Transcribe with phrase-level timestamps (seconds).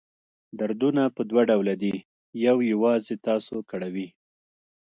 [0.59, 1.95] دردونه په دوه ډوله دي
[2.45, 4.07] یو یوازې تاسو کړوي.